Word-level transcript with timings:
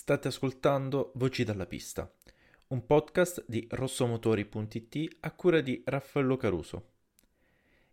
State 0.00 0.28
ascoltando 0.28 1.12
Voci 1.16 1.44
dalla 1.44 1.66
pista, 1.66 2.10
un 2.68 2.86
podcast 2.86 3.44
di 3.46 3.66
rossomotori.it 3.68 5.16
a 5.20 5.30
cura 5.32 5.60
di 5.60 5.82
Raffaello 5.84 6.38
Caruso. 6.38 6.92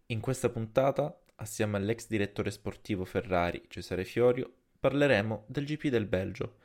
In 0.06 0.22
questa 0.22 0.48
puntata, 0.48 1.20
assieme 1.36 1.76
all'ex 1.76 2.08
direttore 2.08 2.50
sportivo 2.50 3.04
Ferrari 3.04 3.66
Cesare 3.68 4.06
Fiorio, 4.06 4.50
parleremo 4.80 5.44
del 5.48 5.66
GP 5.66 5.88
del 5.90 6.06
Belgio, 6.06 6.60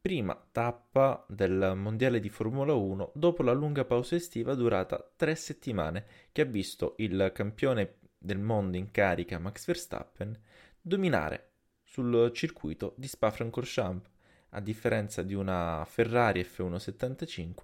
prima 0.00 0.34
tappa 0.50 1.26
del 1.28 1.74
Mondiale 1.76 2.18
di 2.18 2.30
Formula 2.30 2.72
1 2.72 3.12
dopo 3.14 3.42
la 3.42 3.52
lunga 3.52 3.84
pausa 3.84 4.16
estiva 4.16 4.54
durata 4.54 5.12
tre 5.14 5.34
settimane 5.34 6.06
che 6.32 6.40
ha 6.40 6.46
visto 6.46 6.94
il 6.96 7.32
campione 7.34 7.96
del 8.16 8.38
mondo 8.38 8.78
in 8.78 8.90
carica 8.90 9.38
Max 9.38 9.66
Verstappen 9.66 10.34
dominare 10.80 11.50
sul 11.82 12.30
circuito 12.32 12.94
di 12.96 13.06
Spa-Francorchamps, 13.06 14.14
a 14.56 14.60
differenza 14.60 15.22
di 15.22 15.34
una 15.34 15.84
Ferrari 15.86 16.40
F175 16.40 17.54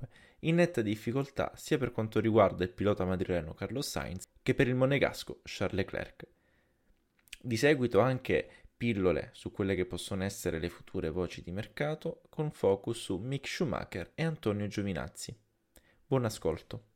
in 0.40 0.56
netta 0.56 0.82
difficoltà 0.82 1.52
sia 1.54 1.78
per 1.78 1.90
quanto 1.90 2.20
riguarda 2.20 2.64
il 2.64 2.70
pilota 2.70 3.04
madrileno 3.04 3.54
Carlos 3.54 3.88
Sainz 3.88 4.28
che 4.42 4.54
per 4.54 4.68
il 4.68 4.74
monegasco 4.74 5.40
Charles 5.42 5.76
Leclerc. 5.76 6.26
Di 7.40 7.56
seguito 7.56 8.00
anche 8.00 8.48
pillole 8.76 9.30
su 9.32 9.50
quelle 9.52 9.74
che 9.74 9.86
possono 9.86 10.22
essere 10.24 10.58
le 10.58 10.68
future 10.68 11.08
voci 11.08 11.42
di 11.42 11.50
mercato 11.50 12.22
con 12.28 12.50
focus 12.50 13.00
su 13.00 13.16
Mick 13.16 13.48
Schumacher 13.48 14.12
e 14.14 14.24
Antonio 14.24 14.66
Giovinazzi. 14.66 15.34
Buon 16.06 16.24
ascolto. 16.26 16.91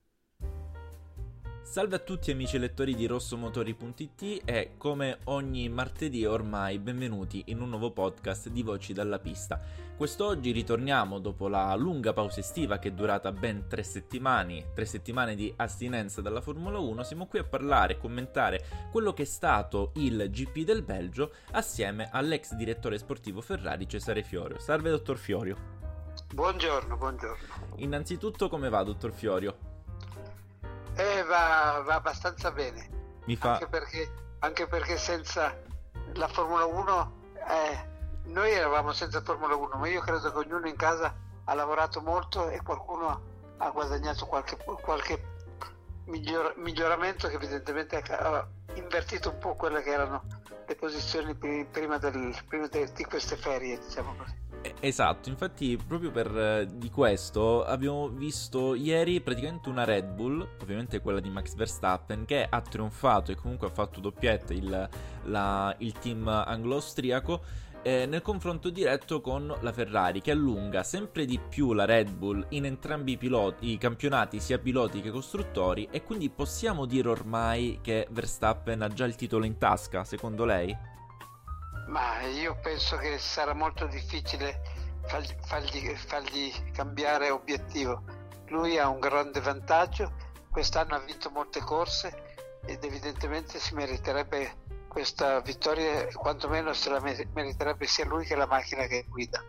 Salve 1.66 1.96
a 1.96 1.98
tutti 1.98 2.30
amici 2.30 2.58
lettori 2.58 2.94
di 2.94 3.06
rossomotori.it 3.06 4.42
e 4.44 4.74
come 4.78 5.18
ogni 5.24 5.68
martedì 5.68 6.24
ormai 6.24 6.78
benvenuti 6.78 7.42
in 7.46 7.60
un 7.60 7.70
nuovo 7.70 7.90
podcast 7.90 8.48
di 8.50 8.62
Voci 8.62 8.92
dalla 8.92 9.18
pista. 9.18 9.60
Quest'oggi 9.96 10.52
ritorniamo 10.52 11.18
dopo 11.18 11.48
la 11.48 11.74
lunga 11.74 12.12
pausa 12.12 12.38
estiva 12.38 12.78
che 12.78 12.88
è 12.88 12.92
durata 12.92 13.32
ben 13.32 13.66
tre 13.68 13.82
settimane, 13.82 14.70
tre 14.74 14.84
settimane 14.84 15.34
di 15.34 15.52
astinenza 15.56 16.22
dalla 16.22 16.40
Formula 16.40 16.78
1, 16.78 17.02
siamo 17.02 17.26
qui 17.26 17.40
a 17.40 17.44
parlare 17.44 17.94
e 17.94 17.98
commentare 17.98 18.64
quello 18.92 19.12
che 19.12 19.22
è 19.22 19.26
stato 19.26 19.90
il 19.96 20.30
GP 20.30 20.60
del 20.60 20.82
Belgio 20.82 21.32
assieme 21.50 22.08
all'ex 22.12 22.54
direttore 22.54 22.96
sportivo 22.96 23.40
Ferrari 23.40 23.88
Cesare 23.88 24.22
Fiorio. 24.22 24.60
Salve 24.60 24.90
dottor 24.90 25.18
Fiorio. 25.18 25.56
Buongiorno, 26.32 26.96
buongiorno. 26.96 27.74
Innanzitutto 27.78 28.48
come 28.48 28.68
va 28.68 28.84
dottor 28.84 29.12
Fiorio? 29.12 29.74
Eh, 30.96 31.22
va, 31.24 31.82
va 31.84 31.94
abbastanza 31.94 32.50
bene. 32.50 32.88
Mi 33.26 33.36
fa... 33.36 33.52
Anche 33.52 33.66
perché, 33.66 34.12
anche 34.40 34.66
perché 34.66 34.96
senza 34.96 35.54
la 36.14 36.28
Formula 36.28 36.64
1, 36.64 37.12
eh, 37.48 37.88
noi 38.24 38.50
eravamo 38.50 38.92
senza 38.92 39.20
Formula 39.20 39.54
1, 39.54 39.76
ma 39.76 39.88
io 39.88 40.00
credo 40.00 40.32
che 40.32 40.38
ognuno 40.38 40.66
in 40.66 40.76
casa 40.76 41.14
ha 41.44 41.54
lavorato 41.54 42.00
molto 42.00 42.48
e 42.48 42.60
qualcuno 42.62 43.34
ha 43.58 43.70
guadagnato 43.70 44.26
qualche, 44.26 44.56
qualche 44.80 45.22
miglior, 46.06 46.54
miglioramento 46.56 47.28
che 47.28 47.34
evidentemente 47.34 47.96
ha 47.96 48.46
invertito 48.74 49.30
un 49.30 49.38
po' 49.38 49.54
quelle 49.54 49.82
che 49.82 49.90
erano 49.90 50.22
le 50.66 50.74
posizioni 50.74 51.34
prima, 51.34 51.98
del, 51.98 52.34
prima 52.48 52.66
di 52.68 53.04
queste 53.04 53.36
ferie, 53.36 53.78
diciamo 53.78 54.14
così. 54.16 54.45
Esatto, 54.78 55.30
infatti 55.30 55.78
proprio 55.84 56.10
per 56.10 56.36
eh, 56.36 56.66
di 56.70 56.90
questo 56.90 57.64
abbiamo 57.64 58.08
visto 58.08 58.74
ieri 58.74 59.22
praticamente 59.22 59.70
una 59.70 59.84
Red 59.84 60.12
Bull, 60.12 60.46
ovviamente 60.60 61.00
quella 61.00 61.18
di 61.18 61.30
Max 61.30 61.54
Verstappen, 61.54 62.26
che 62.26 62.46
ha 62.48 62.60
trionfato 62.60 63.32
e 63.32 63.36
comunque 63.36 63.68
ha 63.68 63.70
fatto 63.70 64.00
doppietta 64.00 64.52
il, 64.52 64.88
la, 65.24 65.74
il 65.78 65.92
team 65.94 66.28
anglo-austriaco 66.28 67.40
eh, 67.82 68.04
nel 68.04 68.20
confronto 68.20 68.68
diretto 68.68 69.20
con 69.20 69.52
la 69.60 69.72
Ferrari 69.72 70.20
che 70.20 70.32
allunga 70.32 70.82
sempre 70.82 71.24
di 71.24 71.38
più 71.38 71.72
la 71.72 71.84
Red 71.84 72.10
Bull 72.10 72.44
in 72.50 72.66
entrambi 72.66 73.12
i, 73.12 73.16
piloti, 73.16 73.70
i 73.70 73.78
campionati 73.78 74.40
sia 74.40 74.58
piloti 74.58 75.00
che 75.00 75.10
costruttori 75.10 75.88
e 75.90 76.02
quindi 76.02 76.28
possiamo 76.28 76.84
dire 76.84 77.08
ormai 77.08 77.78
che 77.80 78.08
Verstappen 78.10 78.82
ha 78.82 78.88
già 78.88 79.04
il 79.04 79.14
titolo 79.14 79.44
in 79.44 79.56
tasca, 79.56 80.04
secondo 80.04 80.44
lei? 80.44 80.76
Ma 81.86 82.20
io 82.22 82.56
penso 82.60 82.96
che 82.96 83.18
sarà 83.18 83.54
molto 83.54 83.86
difficile 83.86 84.60
fargli, 85.06 85.34
fargli, 85.42 85.96
fargli 85.96 86.70
cambiare 86.72 87.30
obiettivo. 87.30 88.02
Lui 88.48 88.78
ha 88.78 88.88
un 88.88 88.98
grande 88.98 89.40
vantaggio, 89.40 90.12
quest'anno 90.50 90.94
ha 90.94 91.00
vinto 91.00 91.30
molte 91.30 91.60
corse 91.60 92.34
ed 92.64 92.82
evidentemente 92.82 93.58
si 93.58 93.74
meriterebbe 93.74 94.64
questa 94.88 95.40
vittoria, 95.40 96.06
quantomeno 96.14 96.72
se 96.72 96.90
la 96.90 97.00
meriterebbe 97.00 97.86
sia 97.86 98.04
lui 98.06 98.24
che 98.24 98.34
la 98.34 98.46
macchina 98.46 98.86
che 98.86 99.04
guida. 99.08 99.44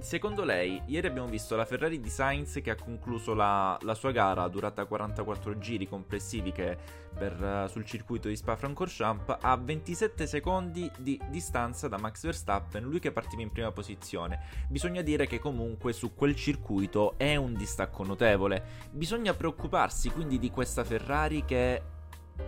Secondo 0.00 0.44
lei, 0.44 0.80
ieri 0.86 1.08
abbiamo 1.08 1.28
visto 1.28 1.56
la 1.56 1.64
Ferrari 1.64 2.00
di 2.00 2.08
Sainz 2.08 2.60
che 2.62 2.70
ha 2.70 2.76
concluso 2.76 3.34
la, 3.34 3.76
la 3.82 3.94
sua 3.94 4.12
gara 4.12 4.46
durata 4.46 4.84
44 4.84 5.58
giri 5.58 5.88
complessivi 5.88 6.52
per, 6.52 7.42
uh, 7.42 7.68
sul 7.68 7.84
circuito 7.84 8.28
di 8.28 8.36
Spa-Francorchamps 8.36 9.38
a 9.40 9.56
27 9.56 10.26
secondi 10.26 10.90
di 10.98 11.20
distanza 11.28 11.88
da 11.88 11.98
Max 11.98 12.22
Verstappen, 12.22 12.84
lui 12.84 13.00
che 13.00 13.10
partiva 13.10 13.42
in 13.42 13.50
prima 13.50 13.72
posizione. 13.72 14.40
Bisogna 14.68 15.02
dire 15.02 15.26
che 15.26 15.40
comunque 15.40 15.92
su 15.92 16.14
quel 16.14 16.36
circuito 16.36 17.18
è 17.18 17.34
un 17.34 17.54
distacco 17.54 18.04
notevole. 18.04 18.88
Bisogna 18.92 19.34
preoccuparsi 19.34 20.10
quindi 20.10 20.38
di 20.38 20.50
questa 20.50 20.84
Ferrari 20.84 21.44
che 21.44 21.82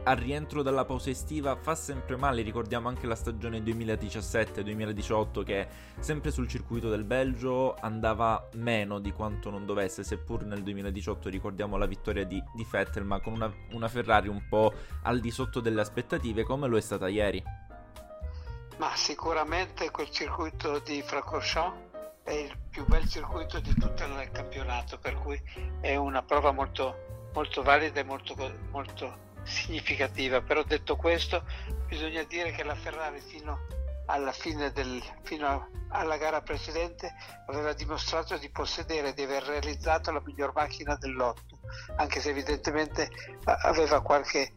al 0.05 0.17
rientro 0.17 0.63
dalla 0.63 0.85
pausa 0.85 1.11
estiva 1.11 1.57
fa 1.57 1.75
sempre 1.75 2.17
male, 2.17 2.43
ricordiamo 2.43 2.89
anche 2.89 3.07
la 3.07 3.15
stagione 3.15 3.59
2017-2018 3.61 5.43
che 5.45 5.69
sempre 5.99 6.31
sul 6.31 6.49
circuito 6.49 6.89
del 6.89 7.05
Belgio 7.05 7.75
andava 7.75 8.49
meno 8.55 8.99
di 8.99 9.13
quanto 9.13 9.51
non 9.51 9.67
dovesse, 9.67 10.03
seppur 10.03 10.45
nel 10.45 10.63
2018 10.63 11.29
ricordiamo 11.29 11.77
la 11.77 11.87
vittoria 11.87 12.25
di, 12.25 12.43
di 12.55 12.67
Vettel, 12.69 13.05
ma 13.05 13.21
con 13.21 13.35
una, 13.35 13.53
una 13.73 13.89
Ferrari 13.89 14.29
un 14.29 14.47
po' 14.49 14.73
al 15.03 15.21
di 15.21 15.31
sotto 15.31 15.61
delle 15.61 15.83
aspettative 15.83 16.45
come 16.45 16.67
lo 16.67 16.77
è 16.77 16.81
stata 16.81 17.09
ieri. 17.09 17.43
Ma 18.79 18.97
sicuramente 18.97 19.91
quel 19.91 20.11
circuito 20.11 20.79
di 20.79 21.03
Francorchamps 21.03 21.89
è 22.23 22.33
il 22.33 22.57
più 22.71 22.87
bel 22.87 23.07
circuito 23.07 23.61
di 23.61 23.75
tutto 23.75 24.05
il 24.05 24.31
campionato, 24.33 24.99
per 24.99 25.15
cui 25.17 25.41
è 25.81 25.97
una 25.97 26.23
prova 26.23 26.53
molto, 26.53 27.29
molto 27.35 27.63
valida 27.63 28.01
e 28.01 28.05
molto, 28.05 28.35
molto 28.71 29.29
significativa, 29.45 30.41
però 30.41 30.63
detto 30.63 30.97
questo 30.97 31.45
bisogna 31.87 32.23
dire 32.25 32.53
che 32.53 32.63
la 32.63 32.75
Ferrari 32.75 33.21
fino 33.21 33.59
alla 34.07 34.33
fine 34.33 34.73
del, 34.73 35.03
fino 35.23 35.69
alla 35.89 36.17
gara 36.17 36.41
precedente 36.41 37.15
aveva 37.47 37.73
dimostrato 37.73 38.37
di 38.39 38.51
possedere, 38.51 39.15
di 39.15 39.23
aver 39.23 39.45
realizzato 39.45 40.11
la 40.11 40.23
miglior 40.25 40.53
macchina 40.55 40.97
dell'otto, 40.97 41.61
anche 41.97 42.21
se 42.21 42.31
evidentemente 42.31 43.09
aveva 43.45 44.03
qualche 44.03 44.53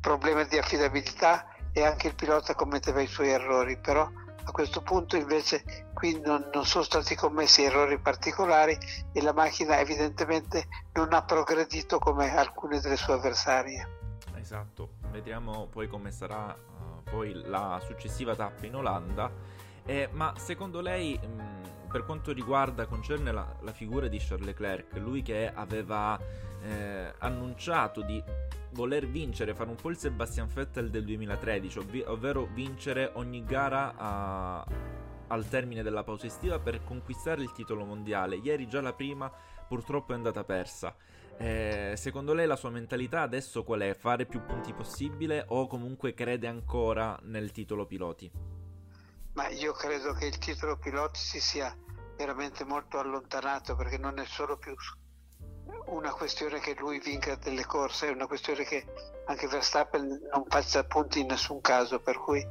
problema 0.00 0.44
di 0.44 0.58
affidabilità 0.58 1.48
e 1.72 1.84
anche 1.84 2.08
il 2.08 2.14
pilota 2.14 2.54
commetteva 2.54 3.00
i 3.00 3.06
suoi 3.06 3.30
errori, 3.30 3.78
però 3.78 4.02
a 4.02 4.50
questo 4.50 4.80
punto 4.82 5.16
invece 5.16 5.90
qui 5.92 6.18
non, 6.20 6.48
non, 6.52 6.64
sono 6.64 6.82
stati 6.82 7.14
commessi 7.14 7.62
errori 7.62 8.00
particolari 8.00 8.76
e 9.12 9.20
la 9.20 9.34
macchina 9.34 9.78
evidentemente 9.78 10.66
non 10.94 11.12
ha 11.12 11.22
progredito 11.22 11.98
come 11.98 12.34
alcune 12.34 12.80
delle 12.80 12.96
sue 12.96 13.14
avversarie. 13.14 13.97
Esatto, 14.38 14.90
vedremo 15.10 15.66
poi 15.66 15.88
come 15.88 16.10
sarà 16.10 16.54
uh, 16.54 17.02
poi 17.02 17.32
la 17.46 17.80
successiva 17.84 18.34
tappa 18.34 18.66
in 18.66 18.76
Olanda. 18.76 19.30
Eh, 19.84 20.08
ma 20.12 20.34
secondo 20.36 20.80
lei, 20.80 21.18
mh, 21.18 21.26
mm, 21.26 21.88
per 21.90 22.04
quanto 22.04 22.32
riguarda, 22.32 22.86
concerne 22.86 23.32
la, 23.32 23.56
la, 23.60 23.72
figura 23.72 24.06
di 24.06 24.18
Charles 24.18 24.46
Leclerc, 24.46 24.96
lui 24.96 25.22
che 25.22 25.50
aveva 25.52 26.18
eh, 26.62 27.14
annunciato 27.18 28.02
di 28.02 28.22
voler 28.72 29.06
vincere, 29.06 29.54
fare 29.54 29.70
un 29.70 29.76
po' 29.76 29.90
il 29.90 29.96
Sebastian 29.96 30.48
Vettel 30.52 30.90
del 30.90 31.04
2013, 31.04 31.78
ovvi- 31.78 32.04
ovvero 32.06 32.46
vincere 32.52 33.10
ogni 33.14 33.44
gara 33.44 33.94
a, 33.96 34.66
al 35.28 35.48
termine 35.48 35.82
della 35.82 36.04
pausa 36.04 36.26
estiva 36.26 36.58
per 36.58 36.84
conquistare 36.84 37.42
il 37.42 37.52
titolo 37.52 37.84
mondiale. 37.84 38.36
Ieri 38.36 38.68
già 38.68 38.80
la 38.80 38.92
prima 38.92 39.32
purtroppo 39.66 40.12
è 40.12 40.14
andata 40.14 40.44
persa. 40.44 40.94
Eh, 41.40 41.94
secondo 41.96 42.34
lei 42.34 42.46
la 42.46 42.56
sua 42.56 42.70
mentalità 42.70 43.22
adesso 43.22 43.62
qual 43.62 43.80
è? 43.80 43.94
Fare 43.94 44.26
più 44.26 44.44
punti 44.44 44.72
possibile 44.72 45.44
o 45.48 45.68
comunque 45.68 46.12
crede 46.12 46.48
ancora 46.48 47.16
nel 47.22 47.52
titolo 47.52 47.86
piloti? 47.86 48.30
Ma 49.34 49.48
io 49.48 49.72
credo 49.72 50.12
che 50.14 50.26
il 50.26 50.38
titolo 50.38 50.76
piloti 50.76 51.20
si 51.20 51.38
sia 51.38 51.72
veramente 52.16 52.64
molto 52.64 52.98
allontanato 52.98 53.76
perché 53.76 53.98
non 53.98 54.18
è 54.18 54.24
solo 54.24 54.58
più 54.58 54.74
una 55.86 56.10
questione 56.12 56.58
che 56.58 56.74
lui 56.76 56.98
vinca 56.98 57.36
delle 57.36 57.64
corse, 57.64 58.08
è 58.08 58.12
una 58.12 58.26
questione 58.26 58.64
che 58.64 58.84
anche 59.26 59.46
Verstappen 59.46 60.06
non 60.32 60.44
faccia 60.48 60.84
punti 60.84 61.20
in 61.20 61.26
nessun 61.26 61.60
caso, 61.60 62.00
per 62.00 62.18
cui 62.18 62.44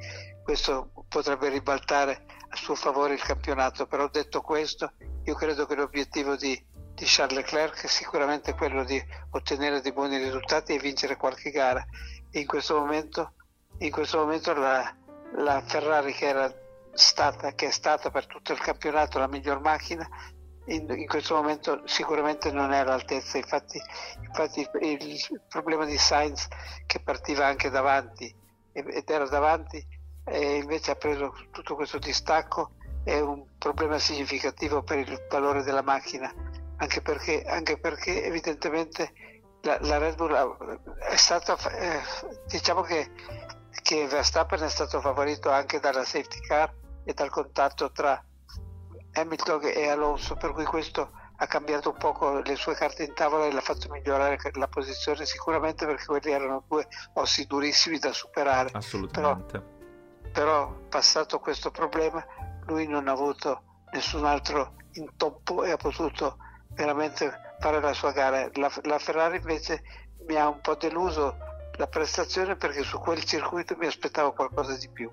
questo 0.44 0.92
potrebbe 1.10 1.50
ribaltare 1.50 2.26
a 2.50 2.56
suo 2.56 2.76
favore 2.76 3.14
il 3.14 3.22
campionato. 3.22 3.86
Però 3.86 4.08
detto 4.10 4.42
questo, 4.42 4.94
io 5.24 5.36
credo 5.36 5.66
che 5.66 5.76
l'obiettivo 5.76 6.36
di 6.36 6.66
di 6.98 7.06
Charles 7.06 7.38
Leclerc 7.38 7.84
è 7.84 7.88
sicuramente 7.88 8.56
quello 8.56 8.84
di 8.84 9.00
ottenere 9.30 9.82
dei 9.82 9.94
buoni 9.94 10.18
risultati 10.18 10.74
e 10.74 10.80
vincere 10.80 11.16
qualche 11.16 11.52
gara. 11.52 11.86
In 12.32 12.48
questo 12.48 12.80
momento, 12.80 13.34
in 13.78 13.92
questo 13.92 14.18
momento 14.18 14.52
la, 14.56 14.96
la 15.36 15.62
Ferrari 15.62 16.12
che 16.12 16.26
era 16.26 16.52
stata, 16.94 17.54
che 17.54 17.68
è 17.68 17.72
stata 17.72 18.10
per 18.10 18.26
tutto 18.26 18.52
il 18.52 18.58
campionato 18.58 19.20
la 19.20 19.28
miglior 19.28 19.62
macchina, 19.62 20.10
in, 20.66 20.90
in 20.90 21.06
questo 21.06 21.36
momento 21.36 21.84
sicuramente 21.86 22.52
non 22.52 22.72
è 22.72 22.80
all'altezza. 22.80 23.38
Infatti, 23.38 23.80
infatti 24.22 24.68
il, 24.82 24.98
il, 25.04 25.42
problema 25.48 25.86
di 25.86 26.00
Sainz 26.00 26.48
che 26.88 27.00
partiva 27.00 27.46
anche 27.46 27.70
davanti 27.70 28.34
ed 28.72 29.08
era 29.08 29.28
davanti 29.28 29.86
e 30.26 30.56
invece 30.56 30.92
ha 30.92 30.96
preso 30.96 31.32
tutto 31.52 31.76
questo 31.76 32.00
distacco 32.00 32.72
è 33.08 33.22
un 33.22 33.46
problema 33.58 33.98
significativo 34.00 34.84
per 34.84 34.98
il 34.98 35.26
valore 35.30 35.64
della 35.64 35.82
macchina, 35.82 36.30
anche 36.78 37.02
perché, 37.02 37.44
anche 37.44 37.78
perché 37.78 38.24
evidentemente 38.24 39.14
la, 39.62 39.78
la, 39.82 39.98
Red 39.98 40.16
Bull 40.16 40.80
è 41.00 41.16
stata, 41.16 41.58
eh, 41.72 42.02
diciamo 42.48 42.82
che, 42.82 43.12
che 43.82 44.08
Verstappen 44.08 44.62
è 44.62 44.70
stato 44.70 45.02
favorito 45.02 45.50
anche 45.50 45.80
dalla 45.80 46.04
safety 46.04 46.40
car 46.42 46.74
e 47.04 47.14
dal 47.14 47.30
contatto 47.30 47.92
tra 47.92 48.24
Hamilton 49.14 49.62
e 49.64 49.90
Alonso, 49.90 50.36
per 50.36 50.52
cui 50.52 50.66
questo 50.66 51.12
ha 51.40 51.46
cambiato 51.48 51.92
un 51.92 51.98
poco 51.98 52.40
le 52.40 52.56
sue 52.56 52.74
carte 52.74 53.04
in 53.04 53.14
tavola 53.14 53.46
e 53.46 53.52
l'ha 53.52 53.62
fatto 53.62 53.90
migliorare 53.90 54.38
la 54.54 54.68
posizione 54.68 55.26
sicuramente 55.26 55.86
perché 55.86 56.06
quelli 56.06 56.32
erano 56.32 56.64
due 56.68 56.88
ossi 57.14 57.46
durissimi 57.46 58.00
da 58.00 58.12
superare. 58.12 58.70
Assolutamente. 58.74 59.60
Però, 60.32 60.68
però 60.68 60.72
passato 60.90 61.40
questo 61.40 61.70
problema 61.70 62.26
lui 62.66 62.88
non 62.88 63.08
ha 63.08 63.12
avuto 63.12 63.64
nessun 63.92 64.26
altro 64.26 64.74
intoppo 64.94 65.64
e 65.64 65.72
ha 65.72 65.78
potuto 65.78 66.38
veramente 66.74 67.32
fare 67.60 67.80
la 67.80 67.94
sua 67.94 68.12
gara. 68.12 68.50
La, 68.54 68.72
la 68.84 69.00
Ferrari 69.00 69.38
invece 69.38 69.82
mi 70.28 70.36
ha 70.36 70.48
un 70.48 70.60
po' 70.62 70.76
deluso 70.76 71.38
la 71.78 71.88
prestazione 71.88 72.56
perché 72.56 72.84
su 72.84 73.00
quel 73.00 73.24
circuito 73.24 73.76
mi 73.78 73.86
aspettavo 73.86 74.34
qualcosa 74.34 74.76
di 74.78 74.90
più. 74.90 75.10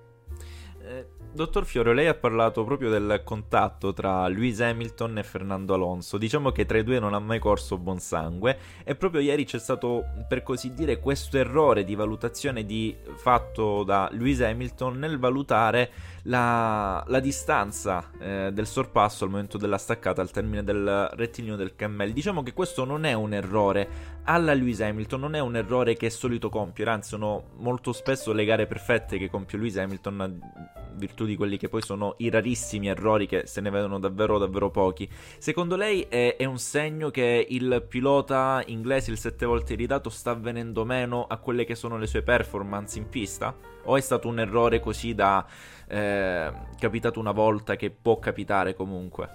Eh, 0.81 1.07
dottor 1.35 1.65
Fiore, 1.65 1.93
lei 1.93 2.07
ha 2.07 2.15
parlato 2.15 2.63
proprio 2.63 2.89
del 2.89 3.21
contatto 3.23 3.93
tra 3.93 4.27
Lewis 4.27 4.61
Hamilton 4.61 5.17
e 5.19 5.23
Fernando 5.23 5.73
Alonso. 5.73 6.17
Diciamo 6.17 6.51
che 6.51 6.65
tra 6.65 6.77
i 6.77 6.83
due 6.83 6.97
non 6.97 7.13
ha 7.13 7.19
mai 7.19 7.39
corso 7.39 7.77
buon 7.77 7.99
sangue 7.99 8.57
e 8.83 8.95
proprio 8.95 9.21
ieri 9.21 9.45
c'è 9.45 9.59
stato, 9.59 10.05
per 10.27 10.41
così 10.41 10.73
dire, 10.73 10.99
questo 10.99 11.37
errore 11.37 11.83
di 11.83 11.93
valutazione 11.93 12.65
di, 12.65 12.95
fatto 13.15 13.83
da 13.83 14.09
Lewis 14.11 14.41
Hamilton 14.41 14.97
nel 14.97 15.19
valutare 15.19 15.91
la, 16.23 17.03
la 17.05 17.19
distanza 17.19 18.09
eh, 18.17 18.49
del 18.51 18.65
sorpasso 18.65 19.25
al 19.25 19.29
momento 19.29 19.57
della 19.57 19.77
staccata 19.77 20.21
al 20.21 20.31
termine 20.31 20.63
del 20.63 21.09
rettilineo 21.13 21.57
del 21.57 21.75
cammello. 21.75 22.13
Diciamo 22.13 22.41
che 22.43 22.53
questo 22.53 22.85
non 22.85 23.05
è 23.05 23.13
un 23.13 23.33
errore 23.33 24.14
alla 24.25 24.53
Lewis 24.53 24.81
Hamilton, 24.81 25.19
non 25.19 25.35
è 25.35 25.39
un 25.39 25.55
errore 25.55 25.95
che 25.95 26.07
è 26.07 26.09
solito 26.09 26.49
compiere, 26.49 26.91
anzi 26.91 27.09
sono 27.09 27.51
molto 27.57 27.93
spesso 27.93 28.33
le 28.33 28.45
gare 28.45 28.65
perfette 28.67 29.17
che 29.17 29.29
compie 29.29 29.57
Lewis 29.57 29.77
Hamilton 29.77 30.21
a 30.21 30.75
virtù 30.95 31.25
di 31.25 31.35
quelli 31.35 31.57
che 31.57 31.69
poi 31.69 31.81
sono 31.81 32.15
i 32.19 32.29
rarissimi 32.29 32.87
errori 32.87 33.27
che 33.27 33.45
se 33.45 33.61
ne 33.61 33.69
vedono 33.69 33.99
davvero 33.99 34.37
davvero 34.37 34.69
pochi. 34.69 35.09
Secondo 35.37 35.75
lei 35.75 36.01
è, 36.09 36.35
è 36.37 36.45
un 36.45 36.57
segno 36.57 37.09
che 37.09 37.45
il 37.49 37.85
pilota 37.87 38.63
inglese, 38.67 39.11
il 39.11 39.17
sette 39.17 39.45
volte 39.45 39.73
irritato, 39.73 40.09
sta 40.09 40.33
venendo 40.33 40.85
meno 40.85 41.25
a 41.27 41.37
quelle 41.37 41.65
che 41.65 41.75
sono 41.75 41.97
le 41.97 42.07
sue 42.07 42.23
performance 42.23 42.97
in 42.97 43.09
pista? 43.09 43.55
O 43.83 43.97
è 43.97 44.01
stato 44.01 44.27
un 44.27 44.39
errore 44.39 44.79
così 44.79 45.13
da 45.13 45.45
eh, 45.87 46.51
capitato 46.79 47.19
una 47.19 47.31
volta 47.31 47.75
che 47.75 47.91
può 47.91 48.17
capitare 48.17 48.73
comunque? 48.73 49.29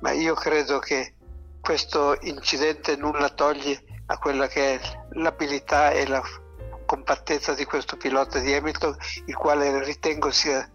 Ma 0.00 0.12
io 0.12 0.34
credo 0.34 0.78
che 0.78 1.14
questo 1.62 2.18
incidente 2.22 2.96
nulla 2.96 3.30
toglie 3.30 3.84
a 4.06 4.18
quella 4.18 4.48
che 4.48 4.74
è 4.74 4.80
l'abilità 5.12 5.92
e 5.92 6.06
la 6.08 6.20
compattezza 6.84 7.54
di 7.54 7.64
questo 7.64 7.96
pilota 7.96 8.40
di 8.40 8.52
Hamilton, 8.52 8.96
il 9.26 9.36
quale 9.36 9.82
ritengo 9.84 10.32
sia, 10.32 10.68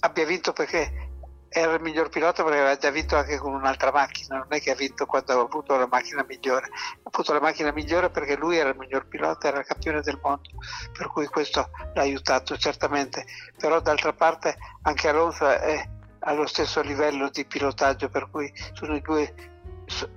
abbia 0.00 0.26
vinto 0.26 0.52
perché 0.52 1.08
era 1.48 1.72
il 1.72 1.80
miglior 1.80 2.10
pilota 2.10 2.44
perché 2.44 2.58
aveva 2.58 2.76
già 2.76 2.90
vinto 2.90 3.16
anche 3.16 3.38
con 3.38 3.54
un'altra 3.54 3.90
macchina, 3.90 4.36
non 4.36 4.48
è 4.50 4.60
che 4.60 4.72
ha 4.72 4.74
vinto 4.74 5.06
quando 5.06 5.32
ha 5.32 5.42
avuto 5.42 5.74
la 5.74 5.88
macchina 5.90 6.22
migliore, 6.28 6.66
ha 6.66 7.10
avuto 7.10 7.32
la 7.32 7.40
macchina 7.40 7.72
migliore 7.72 8.10
perché 8.10 8.36
lui 8.36 8.58
era 8.58 8.68
il 8.68 8.76
miglior 8.76 9.08
pilota, 9.08 9.48
era 9.48 9.60
il 9.60 9.64
campione 9.64 10.02
del 10.02 10.18
mondo, 10.22 10.50
per 10.92 11.08
cui 11.08 11.26
questo 11.28 11.70
l'ha 11.94 12.02
aiutato 12.02 12.58
certamente, 12.58 13.24
però 13.56 13.80
d'altra 13.80 14.12
parte 14.12 14.54
anche 14.82 15.08
Alonso 15.08 15.48
è 15.48 15.82
allo 16.20 16.46
stesso 16.46 16.82
livello 16.82 17.30
di 17.30 17.46
pilotaggio, 17.46 18.10
per 18.10 18.28
cui 18.30 18.52
i 18.52 19.00
due, 19.00 19.34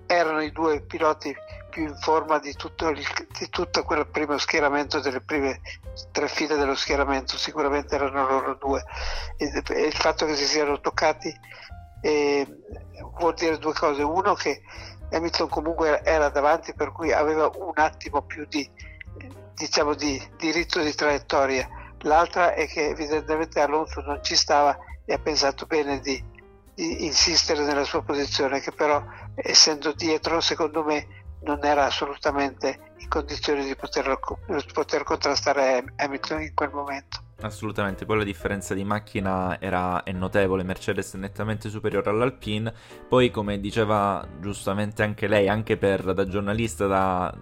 erano 0.06 0.42
i 0.42 0.51
due 0.51 0.81
piloti 0.81 1.36
più 1.69 1.83
in 1.83 1.95
forma 1.98 2.39
di 2.39 2.54
tutto, 2.54 2.89
il, 2.89 3.06
di 3.38 3.50
tutto 3.50 3.83
quel 3.83 4.07
primo 4.07 4.38
schieramento, 4.38 5.00
delle 5.00 5.21
prime 5.21 5.62
tre 6.12 6.27
file 6.27 6.57
dello 6.57 6.75
schieramento, 6.75 7.38
sicuramente 7.38 7.95
erano 7.95 8.27
loro 8.27 8.56
due. 8.56 8.83
E, 9.38 9.51
e 9.68 9.81
il 9.86 9.94
fatto 9.94 10.25
che 10.25 10.36
si 10.36 10.45
siano 10.45 10.80
toccati 10.80 11.31
eh, 12.01 12.48
vuol 13.19 13.33
dire 13.36 13.57
due 13.57 13.74
cose. 13.74 14.01
Uno 14.01 14.33
che 14.33 14.62
Hamilton 15.12 15.50
comunque 15.50 16.01
era 16.04 16.30
davanti, 16.30 16.74
per 16.74 16.92
cui 16.92 17.12
aveva 17.12 17.50
un 17.54 17.74
attimo 17.75 18.21
più 18.24 18.45
di, 18.45 18.68
diciamo, 19.54 19.94
di 19.94 20.21
diritto 20.38 20.81
di 20.81 20.94
traiettoria. 20.94 21.68
L'altra 22.04 22.54
è 22.54 22.68
che 22.68 22.88
evidentemente 22.89 23.60
Alonso 23.60 24.01
non 24.01 24.24
ci 24.24 24.36
stava 24.36 24.77
e 25.06 25.13
ha 25.13 25.19
pensato 25.19 25.66
bene 25.66 26.00
di, 26.00 26.24
di 26.74 27.06
insistere 27.06 27.63
nella 27.63 27.83
sua 27.83 28.01
posizione, 28.04 28.62
che 28.62 28.71
però 28.71 29.04
essendo 29.36 29.94
dietro, 29.94 30.42
secondo 30.42 30.84
me, 30.84 31.08
non 31.42 31.64
era 31.64 31.86
assolutamente 31.86 32.94
in 32.98 33.08
condizioni 33.08 33.64
di 33.64 33.76
poter, 33.76 34.20
poter 34.74 35.04
contrastare 35.04 35.84
Hamilton 35.96 36.42
in 36.42 36.54
quel 36.54 36.72
momento. 36.72 37.28
Assolutamente, 37.42 38.06
poi 38.06 38.18
la 38.18 38.24
differenza 38.26 38.74
di 38.74 38.84
macchina 38.84 39.62
era, 39.62 40.04
è 40.04 40.12
notevole, 40.12 40.64
Mercedes 40.64 41.14
è 41.14 41.18
nettamente 41.18 41.70
superiore 41.70 42.10
all'Alpine, 42.10 42.74
poi 43.08 43.31
come 43.31 43.62
diceva 43.62 44.28
giustamente 44.42 45.04
anche 45.04 45.28
lei, 45.28 45.48
anche 45.48 45.78
per, 45.78 46.14
da 46.14 46.28
giornalista, 46.28 46.86
da, 46.88 47.34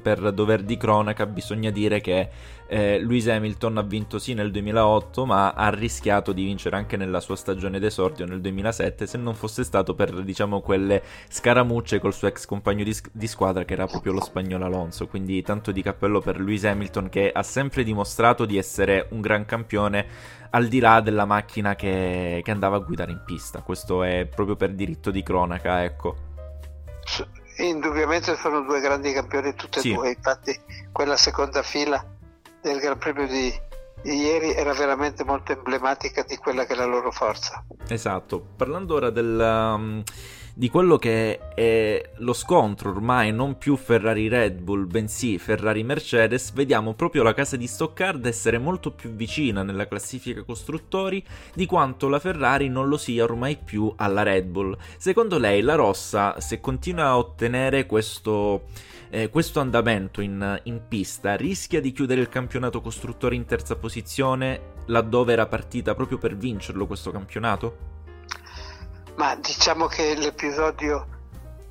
per 0.00 0.32
dover 0.32 0.62
di 0.62 0.76
cronaca, 0.76 1.26
bisogna 1.26 1.70
dire 1.70 2.00
che 2.00 2.28
eh, 2.66 2.98
Lewis 2.98 3.28
Hamilton 3.28 3.78
ha 3.78 3.82
vinto 3.82 4.18
sì 4.18 4.34
nel 4.34 4.50
2008, 4.50 5.26
ma 5.26 5.52
ha 5.52 5.68
rischiato 5.68 6.32
di 6.32 6.44
vincere 6.44 6.76
anche 6.76 6.96
nella 6.96 7.20
sua 7.20 7.36
stagione 7.36 7.78
d'esordio 7.78 8.26
nel 8.26 8.40
2007, 8.40 9.06
se 9.06 9.18
non 9.18 9.34
fosse 9.34 9.64
stato 9.64 9.94
per, 9.94 10.22
diciamo, 10.22 10.60
quelle 10.60 11.02
scaramucce 11.28 11.98
col 11.98 12.14
suo 12.14 12.28
ex 12.28 12.46
compagno 12.46 12.84
di, 12.84 12.96
di 13.12 13.26
squadra 13.26 13.64
che 13.64 13.74
era 13.74 13.86
proprio 13.86 14.12
lo 14.12 14.22
spagnolo 14.22 14.64
Alonso, 14.64 15.06
quindi 15.06 15.42
tanto 15.42 15.72
di 15.72 15.82
cappello 15.82 16.20
per 16.20 16.40
Lewis 16.40 16.64
Hamilton 16.64 17.08
che 17.08 17.30
ha 17.30 17.42
sempre 17.42 17.84
dimostrato 17.84 18.44
di 18.44 18.56
essere 18.56 19.08
un 19.10 19.20
gran 19.20 19.44
campione 19.44 20.06
al 20.50 20.68
di 20.68 20.78
là 20.78 21.00
della 21.00 21.24
macchina 21.24 21.74
che, 21.74 22.40
che 22.42 22.50
andava 22.50 22.76
a 22.76 22.80
guidare 22.80 23.12
in 23.12 23.22
pista. 23.24 23.60
Questo 23.60 24.02
è 24.02 24.26
proprio 24.26 24.56
per 24.56 24.72
diritto 24.72 25.10
di 25.10 25.22
cronaca, 25.22 25.84
ecco. 25.84 26.16
Indubbiamente 27.58 28.36
sono 28.36 28.62
due 28.62 28.80
grandi 28.80 29.12
campioni 29.12 29.54
tutti 29.54 29.78
e 29.78 29.82
sì. 29.82 29.94
due, 29.94 30.10
infatti 30.10 30.58
quella 30.92 31.16
seconda 31.16 31.62
fila 31.62 32.04
del 32.60 32.78
Gran 32.80 32.98
Premio 32.98 33.26
di, 33.26 33.52
di 34.02 34.16
ieri 34.16 34.52
era 34.52 34.72
veramente 34.72 35.24
molto 35.24 35.52
emblematica 35.52 36.22
di 36.22 36.36
quella 36.36 36.64
che 36.64 36.72
è 36.72 36.76
la 36.76 36.86
loro 36.86 37.10
forza. 37.10 37.64
Esatto, 37.88 38.44
parlando 38.56 38.94
ora 38.94 39.10
del... 39.10 39.38
Um 39.38 40.02
di 40.56 40.68
quello 40.68 40.98
che 40.98 41.40
è 41.52 42.10
lo 42.18 42.32
scontro 42.32 42.90
ormai 42.90 43.32
non 43.32 43.58
più 43.58 43.74
Ferrari-Red 43.74 44.60
Bull, 44.60 44.86
bensì 44.86 45.36
Ferrari-Mercedes, 45.36 46.52
vediamo 46.52 46.94
proprio 46.94 47.24
la 47.24 47.34
casa 47.34 47.56
di 47.56 47.66
Stoccarda 47.66 48.28
essere 48.28 48.58
molto 48.58 48.92
più 48.92 49.10
vicina 49.10 49.64
nella 49.64 49.88
classifica 49.88 50.44
costruttori 50.44 51.24
di 51.54 51.66
quanto 51.66 52.08
la 52.08 52.20
Ferrari 52.20 52.68
non 52.68 52.86
lo 52.86 52.96
sia 52.96 53.24
ormai 53.24 53.56
più 53.56 53.92
alla 53.96 54.22
Red 54.22 54.46
Bull. 54.46 54.78
Secondo 54.96 55.38
lei 55.38 55.60
la 55.60 55.74
rossa, 55.74 56.38
se 56.40 56.60
continua 56.60 57.06
a 57.06 57.18
ottenere 57.18 57.84
questo, 57.84 58.66
eh, 59.10 59.30
questo 59.30 59.58
andamento 59.58 60.20
in, 60.20 60.60
in 60.64 60.82
pista, 60.86 61.34
rischia 61.34 61.80
di 61.80 61.90
chiudere 61.90 62.20
il 62.20 62.28
campionato 62.28 62.80
costruttori 62.80 63.34
in 63.34 63.44
terza 63.44 63.74
posizione 63.74 64.72
laddove 64.86 65.32
era 65.32 65.46
partita 65.46 65.96
proprio 65.96 66.18
per 66.18 66.36
vincerlo 66.36 66.86
questo 66.86 67.10
campionato? 67.10 67.93
Ma 69.16 69.36
diciamo 69.36 69.86
che 69.86 70.14
l'episodio 70.14 71.06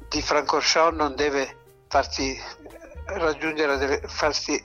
di 0.10 0.22
Francorchamps 0.22 0.98
non 0.98 1.16
deve 1.16 1.58
farti 1.88 2.40
raggiungere 3.06 3.78
delle, 3.78 4.02
farsi 4.06 4.62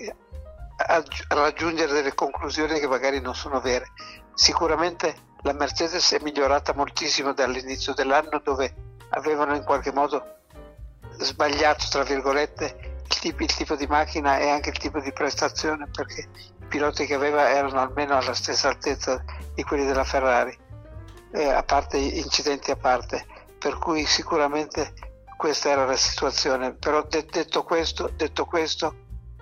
raggiungere 1.29 1.93
delle 1.93 2.15
conclusioni 2.15 2.79
che 2.79 2.87
magari 2.87 3.21
non 3.21 3.35
sono 3.35 3.61
vere. 3.61 3.87
Sicuramente 4.35 5.27
la 5.43 5.53
Mercedes 5.53 6.13
è 6.13 6.21
migliorata 6.23 6.73
moltissimo 6.75 7.33
dall'inizio 7.33 7.95
dell'anno 7.95 8.41
dove 8.43 8.75
avevano 9.11 9.57
in 9.57 9.65
qualche 9.65 9.93
modo 9.93 10.37
sbagliato, 11.19 11.87
tra 11.91 12.05
virgolette, 12.05 13.03
il 13.09 13.19
tipo, 13.19 13.43
il 13.43 13.55
tipo 13.55 13.75
di 13.75 13.87
macchina 13.87 14.39
e 14.39 14.49
anche 14.49 14.71
il 14.71 14.79
tipo 14.79 15.01
di 15.01 15.13
prestazione 15.13 15.89
perché 15.91 16.29
i 16.61 16.67
piloti 16.69 17.07
che 17.07 17.15
aveva 17.15 17.51
erano 17.51 17.81
almeno 17.81 18.17
alla 18.17 18.35
stessa 18.35 18.69
altezza 18.69 19.25
di 19.55 19.63
quelli 19.65 19.85
della 19.85 20.05
Ferrari 20.05 20.67
eh, 21.33 21.49
a 21.49 21.63
parte 21.63 21.97
incidenti 21.99 22.71
a 22.71 22.77
parte, 22.77 23.27
per 23.59 23.79
cui 23.79 24.05
sicuramente 24.05 24.93
questa 25.37 25.71
era 25.71 25.85
la 25.85 25.97
situazione. 25.97 26.75
Però 26.75 27.05
de- 27.09 27.27
detto, 27.31 27.63
questo, 27.65 28.11
detto 28.17 28.45
questo, 28.45 28.95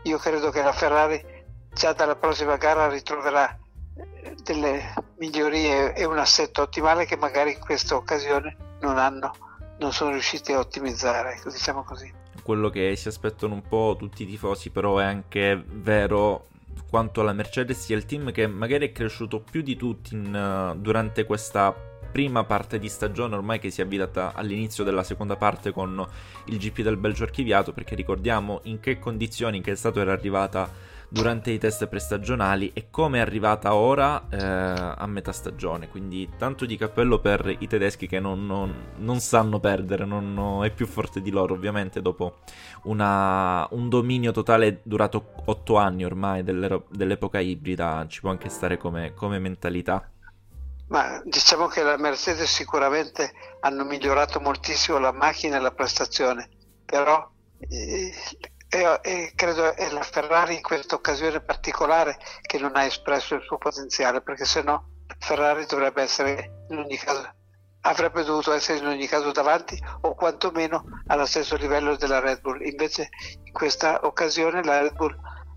io 0.03 0.19
credo 0.19 0.51
che 0.51 0.63
la 0.63 0.73
Ferrari 0.73 1.25
già 1.73 1.93
dalla 1.93 2.17
prossima 2.17 2.57
gara 2.57 2.89
ritroverà 2.89 3.59
eh, 3.97 4.35
delle, 4.43 4.95
migliorie 5.19 5.95
e 5.95 6.05
un 6.05 6.19
assetto 6.19 6.63
ottimale 6.63 7.07
che 7.07 7.17
magari 7.17 7.53
in 7.53 7.61
questa 7.61 7.97
occasione 7.97 8.57
non 8.81 8.99
hanno, 8.99 9.33
non 9.79 9.93
sono 9.93 10.11
riusciti 10.11 10.53
a 10.53 10.59
ottimizzare, 10.59 11.35
ecco, 11.35 11.51
diciamo 11.51 11.85
così. 11.85 12.13
Quello 12.43 12.71
che 12.71 12.95
si 12.97 13.09
aspettano 13.09 13.55
un 13.55 13.63
po' 13.63 13.97
tutti 13.99 14.23
i 14.23 14.27
tifosi, 14.27 14.71
però 14.71 14.99
è 14.99 15.05
anche 15.05 15.63
vero 15.67 16.49
quanto 16.89 17.23
la 17.23 17.33
Mercedes 17.33 17.79
sia 17.79 17.97
il 17.97 18.07
team 18.07 18.33
che 18.33 18.47
magari 18.47 18.89
è 18.89 18.93
cresciuto 18.93 19.41
più 19.41 19.63
di 19.63 19.77
tutti 19.77 20.15
in, 20.15 20.35
uh, 20.35 20.79
durante 20.79 21.25
questa 21.25 21.75
prima 22.17 22.45
parte 22.45 22.79
di 22.79 22.89
stagione 22.89 23.35
ormai 23.35 23.59
che 23.59 23.71
si 23.71 23.83
è 23.83 23.85
avviata 23.85 24.33
all'inizio 24.35 24.85
della 24.85 25.03
seconda 25.03 25.37
parte 25.37 25.71
con 25.71 26.07
il 26.47 26.57
GP 26.57 26.81
del 26.81 26.97
Belgio 26.97 27.25
archiviato 27.25 27.73
perché 27.73 27.95
ricordiamo 27.95 28.61
in 28.65 28.81
che 28.81 28.99
condizioni, 28.99 29.59
in 29.59 29.63
che 29.63 29.75
stato 29.75 30.01
era 30.01 30.13
arrivata 30.13 30.71
durante 31.09 31.51
i 31.51 31.59
test 31.59 31.87
prestagionali 31.87 32.73
e 32.75 32.89
come 32.91 33.19
è 33.19 33.21
arrivata 33.21 33.75
ora 33.75 34.27
eh, 34.29 34.37
a 34.39 35.07
metà 35.07 35.33
stagione. 35.33 35.89
Quindi 35.89 36.29
tanto 36.37 36.67
di 36.67 36.77
cappello 36.77 37.19
per 37.19 37.55
i 37.59 37.67
tedeschi 37.67 38.07
che 38.07 38.21
non, 38.21 38.47
non, 38.47 38.93
non 38.97 39.21
sanno 39.21 39.61
perdere, 39.61 40.05
non, 40.05 40.63
è 40.65 40.71
più 40.71 40.87
forte 40.87 41.21
di 41.21 41.31
loro 41.31 41.55
ovviamente 41.55 42.01
dopo 42.03 42.39
una, 42.85 43.67
un 43.71 43.89
dominio 43.89 44.33
totale 44.33 44.81
durato 44.83 45.33
8 45.45 45.77
anni 45.77 46.05
ormai 46.05 46.43
dell'epoca 46.43 47.39
ibrida, 47.41 48.05
ci 48.09 48.21
può 48.21 48.31
anche 48.31 48.49
stare 48.49 48.77
come, 48.77 49.15
come 49.15 49.39
mentalità. 49.39 50.11
Ma 50.89 51.21
diciamo 51.25 51.67
che 51.67 51.83
la 51.83 51.97
Mercedes 51.97 52.49
sicuramente 52.49 53.33
hanno 53.61 53.85
migliorato 53.85 54.39
moltissimo 54.39 54.99
la 54.99 55.13
macchina 55.13 55.57
e 55.57 55.61
la 55.61 55.73
prestazione, 55.73 56.49
però 56.85 57.29
eh, 57.59 58.13
e, 58.77 59.01
e 59.03 59.33
credo 59.35 59.75
è 59.75 59.91
la 59.91 60.03
Ferrari 60.03 60.55
in 60.55 60.63
questa 60.63 60.95
occasione 60.95 61.41
particolare 61.41 62.19
che 62.43 62.59
non 62.59 62.77
ha 62.77 62.85
espresso 62.85 63.35
il 63.35 63.43
suo 63.43 63.59
potenziale, 63.59 64.21
perché 64.21 64.45
se 64.45 64.63
no 64.63 64.91
Ferrari 65.19 65.65
dovrebbe 65.67 66.03
essere 66.03 66.65
in 66.69 66.79
ogni 66.79 66.97
caso 66.97 67.35
avrebbe 67.87 68.25
dovuto 68.25 68.53
essere 68.53 68.79
in 68.79 68.87
ogni 68.87 69.07
caso 69.07 69.31
davanti 69.31 69.81
o 70.01 70.15
quantomeno 70.15 70.85
allo 71.07 71.25
stesso 71.25 71.57
livello 71.57 71.97
della 71.97 72.19
Red 72.19 72.41
Bull. 72.41 72.65
Invece 72.67 73.09
in 73.45 73.53
questa 73.53 74.01
occasione 74.03 74.63
la 74.65 74.81
Red 74.81 74.95
Bull 74.95 75.17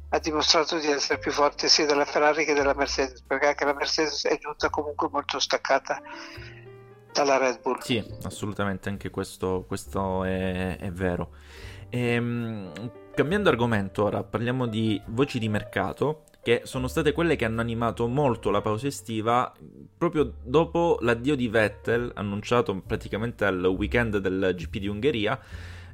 ha 0.10 0.20
dimostrato 0.20 0.78
di 0.78 0.88
essere 0.88 1.20
più 1.20 1.32
forte 1.32 1.68
sia 1.68 1.86
della 1.86 2.06
Ferrari 2.06 2.46
che 2.46 2.54
della 2.54 2.74
Mercedes, 2.74 3.24
perché 3.24 3.48
anche 3.48 3.66
la 3.66 3.74
Mercedes 3.74 4.26
è 4.26 4.38
giunta 4.38 4.70
comunque 4.70 5.10
molto 5.12 5.40
staccata 5.40 6.02
dalla 7.12 7.38
Red 7.38 7.62
Bull. 7.62 7.80
Sì, 7.80 8.04
assolutamente, 8.24 8.90
anche 8.90 9.10
questo, 9.10 9.66
questo 9.68 10.24
è, 10.24 10.78
è 10.78 10.92
vero. 10.92 11.32
Ehm, 11.90 12.72
cambiando 13.14 13.50
argomento 13.50 14.04
ora, 14.04 14.24
parliamo 14.24 14.68
di 14.68 15.02
voci 15.08 15.40
di 15.40 15.50
mercato 15.50 16.24
che 16.42 16.62
sono 16.64 16.88
state 16.88 17.12
quelle 17.12 17.36
che 17.36 17.46
hanno 17.46 17.62
animato 17.62 18.08
molto 18.08 18.50
la 18.50 18.62
pausa 18.62 18.88
estiva 18.88 19.54
proprio 19.98 20.36
dopo 20.42 20.98
l'addio 21.02 21.36
di 21.36 21.50
Vettel, 21.50 22.12
annunciato 22.16 22.82
praticamente 22.86 23.44
al 23.44 23.64
weekend 23.66 24.18
del 24.18 24.54
GP 24.56 24.78
di 24.78 24.88
Ungheria, 24.88 25.38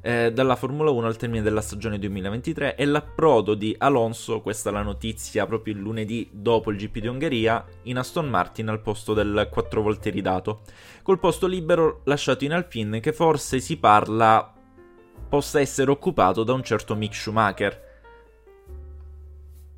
eh, 0.02 0.32
dalla 0.32 0.54
Formula 0.54 0.90
1 0.90 1.06
al 1.06 1.16
termine 1.16 1.42
della 1.42 1.60
stagione 1.60 1.98
2023 1.98 2.76
e 2.76 2.84
l'approdo 2.84 3.54
di 3.54 3.74
Alonso, 3.76 4.40
questa 4.40 4.70
è 4.70 4.72
la 4.72 4.82
notizia 4.82 5.46
proprio 5.46 5.74
il 5.74 5.80
lunedì 5.80 6.28
dopo 6.30 6.70
il 6.70 6.76
GP 6.76 6.98
di 7.00 7.08
Ungheria, 7.08 7.64
in 7.82 7.98
Aston 7.98 8.28
Martin 8.28 8.68
al 8.68 8.82
posto 8.82 9.14
del 9.14 9.48
4 9.50 9.82
volte 9.82 10.10
ridato, 10.10 10.60
col 11.02 11.18
posto 11.18 11.48
libero 11.48 12.02
lasciato 12.04 12.44
in 12.44 12.52
Alpine 12.52 13.00
che 13.00 13.12
forse 13.12 13.58
si 13.58 13.78
parla 13.78 14.55
possa 15.28 15.60
essere 15.60 15.90
occupato 15.90 16.44
da 16.44 16.52
un 16.52 16.62
certo 16.62 16.94
Mick 16.94 17.14
Schumacher. 17.14 17.84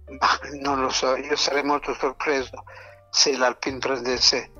Ma 0.08 0.38
non 0.60 0.80
lo 0.80 0.90
so, 0.90 1.16
io 1.16 1.36
sarei 1.36 1.62
molto 1.62 1.94
sorpreso 1.94 2.64
se 3.10 3.36
l'Alpine 3.36 3.78
prendesse 3.78 4.52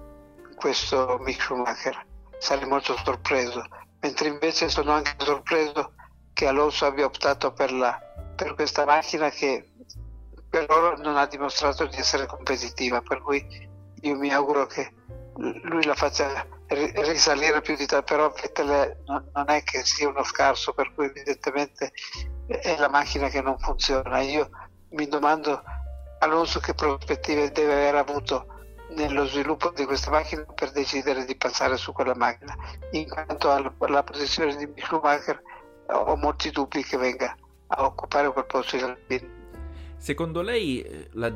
questo 0.57 1.19
Mick 1.21 1.41
Schumacher, 1.41 2.07
sarei 2.39 2.67
molto 2.67 2.97
sorpreso, 3.05 3.65
mentre 4.01 4.29
invece 4.29 4.69
sono 4.69 4.93
anche 4.93 5.15
sorpreso 5.19 5.93
che 6.33 6.47
Alonso 6.47 6.87
abbia 6.87 7.05
optato 7.05 7.53
per, 7.53 7.73
la, 7.73 7.99
per 8.37 8.55
questa 8.55 8.85
macchina 8.85 9.31
che 9.31 9.73
per 10.49 10.67
ora 10.71 10.97
non 10.97 11.17
ha 11.17 11.27
dimostrato 11.27 11.87
di 11.87 11.97
essere 11.97 12.27
competitiva, 12.27 13.01
per 13.01 13.23
cui 13.23 13.45
io 14.01 14.15
mi 14.17 14.33
auguro 14.33 14.67
che 14.67 14.93
lui 15.39 15.85
la 15.85 15.95
faccia 15.95 16.47
risalire 16.67 17.61
più 17.61 17.77
di 17.77 17.87
te, 17.87 18.03
però 18.03 18.31
Vettel 18.31 18.99
non 19.07 19.45
è 19.49 19.63
che 19.63 19.85
sia 19.85 20.09
uno 20.09 20.25
scarso, 20.25 20.73
per 20.73 20.93
cui 20.95 21.07
evidentemente 21.07 21.93
è 22.47 22.77
la 22.79 22.89
macchina 22.89 23.29
che 23.29 23.41
non 23.41 23.59
funziona. 23.59 24.21
Io 24.21 24.51
mi 24.91 25.07
domando 25.07 25.63
Alonso 26.21 26.59
che 26.59 26.75
prospettive 26.75 27.53
deve 27.53 27.73
aver 27.73 27.95
avuto 27.95 28.47
nello 28.91 29.27
sviluppo 29.27 29.71
di 29.71 29.85
questa 29.85 30.11
macchina 30.11 30.45
per 30.55 30.73
decidere 30.73 31.25
di 31.25 31.37
passare 31.37 31.77
su 31.77 31.93
quella 31.93 32.15
macchina. 32.17 32.55
In 32.93 33.09
quanto 33.09 33.51
alla 33.51 34.03
posizione 34.03 34.57
di 34.57 34.73
Schumacher 34.77 35.41
ho 35.87 36.17
molti 36.17 36.51
dubbi 36.51 36.83
che 36.83 36.97
venga 36.97 37.37
a 37.69 37.85
occupare 37.85 38.33
quel 38.33 38.47
posto 38.47 38.77
di 38.77 38.83
Alpine. 38.83 39.37
Secondo 39.97 40.43
lei 40.43 40.81
eh, 40.81 41.09
la 41.13 41.33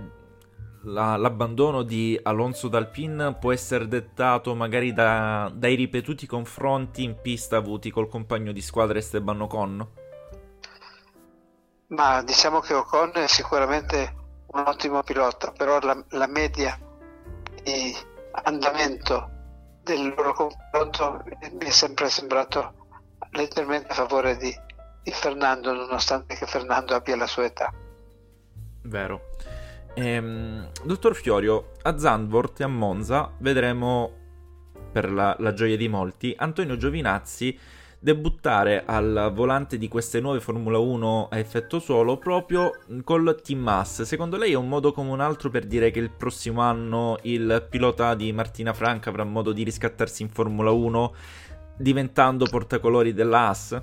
la, 0.85 1.17
l'abbandono 1.17 1.83
di 1.83 2.19
Alonso 2.23 2.69
D'Alpin 2.69 3.37
può 3.39 3.53
essere 3.53 3.87
dettato 3.87 4.55
magari 4.55 4.93
da, 4.93 5.51
dai 5.55 5.75
ripetuti 5.75 6.27
confronti 6.27 7.03
in 7.05 7.21
pista 7.21 7.57
avuti 7.57 7.91
col 7.91 8.09
compagno 8.09 8.53
di 8.53 8.61
squadra 8.61 8.99
Esteban 8.99 9.41
Ocon? 9.43 9.89
Ma 11.89 12.23
diciamo 12.23 12.61
che 12.61 12.75
Ocon 12.75 13.13
è 13.15 13.27
sicuramente 13.27 14.17
un 14.47 14.65
ottimo 14.67 15.03
pilota, 15.03 15.53
però 15.53 15.79
la, 15.81 16.03
la 16.11 16.27
media 16.27 16.79
di 17.63 17.95
andamento 18.45 19.31
del 19.83 20.15
loro 20.17 20.33
confronto 20.33 21.23
mi 21.53 21.67
è 21.67 21.71
sempre 21.71 22.09
sembrato 22.09 22.81
leggermente 23.31 23.89
a 23.93 23.95
favore 23.95 24.37
di, 24.37 24.55
di 25.03 25.13
Fernando, 25.13 25.73
nonostante 25.73 26.35
che 26.35 26.47
Fernando 26.47 26.95
abbia 26.95 27.17
la 27.17 27.27
sua 27.27 27.45
età. 27.45 27.73
Vero. 28.85 29.32
Ehm, 29.95 30.71
dottor 30.85 31.15
Fiorio, 31.15 31.73
a 31.83 31.99
Zandvoort 31.99 32.61
e 32.61 32.65
a 32.65 32.69
Monza 32.69 33.31
vedremo, 33.39 34.11
per 34.91 35.11
la, 35.11 35.37
la 35.39 35.53
gioia 35.53 35.77
di 35.77 35.89
molti, 35.89 36.35
Antonio 36.37 36.77
Giovinazzi 36.77 37.59
debuttare 38.03 38.83
al 38.85 39.31
volante 39.33 39.79
di 39.79 39.87
queste 39.87 40.19
nuove 40.19 40.41
Formula 40.41 40.79
1 40.79 41.29
a 41.31 41.39
effetto 41.39 41.79
solo 41.79 42.17
proprio 42.17 42.73
col 43.05 43.41
Team 43.41 43.69
Haas. 43.69 44.03
Secondo 44.03 44.37
lei 44.37 44.53
è 44.53 44.57
un 44.57 44.69
modo 44.69 44.93
come 44.93 45.11
un 45.11 45.21
altro 45.21 45.51
per 45.51 45.67
dire 45.67 45.93
che 45.93 46.01
il 46.01 46.11
prossimo 46.11 46.63
anno 46.63 47.19
il 47.23 47.65
pilota 47.71 48.15
di 48.15 48.33
Martina 48.33 48.73
Franca 48.73 49.09
avrà 49.11 49.23
modo 49.23 49.53
di 49.53 49.63
riscattarsi 49.63 50.23
in 50.23 50.31
Formula 50.31 50.73
1 50.73 51.15
diventando 51.77 52.47
portacolori 52.47 53.13
della 53.13 53.47
Haas? 53.47 53.81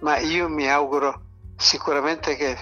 Ma 0.00 0.18
io 0.18 0.48
mi 0.48 0.68
auguro 0.68 1.20
sicuramente 1.56 2.36
che 2.36 2.56